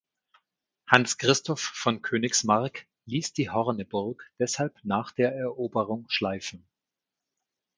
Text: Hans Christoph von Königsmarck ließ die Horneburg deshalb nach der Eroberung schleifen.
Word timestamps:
Hans 0.87 1.19
Christoph 1.19 1.61
von 1.61 2.01
Königsmarck 2.01 2.87
ließ 3.05 3.33
die 3.33 3.51
Horneburg 3.51 4.31
deshalb 4.39 4.75
nach 4.83 5.11
der 5.11 5.35
Eroberung 5.35 6.05
schleifen. 6.09 6.65